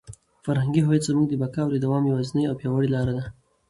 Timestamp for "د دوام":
1.73-2.03